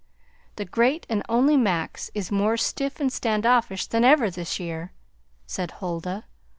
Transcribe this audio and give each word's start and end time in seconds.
"The 0.55 0.65
great 0.65 1.05
and 1.09 1.21
only 1.29 1.55
Max 1.55 2.09
is 2.15 2.31
more 2.31 2.57
stiff 2.57 2.99
and 2.99 3.13
standoffish 3.13 3.85
than 3.85 4.03
ever 4.03 4.31
this 4.31 4.59
year," 4.59 4.93
said 5.45 5.69
Huldah. 5.73 6.25